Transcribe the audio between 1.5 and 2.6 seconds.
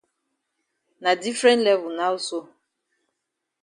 level now so.